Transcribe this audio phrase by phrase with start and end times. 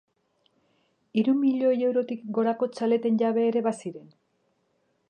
[1.21, 4.11] Hiru milioi eurotik gorako txaleten jabe ere baziren.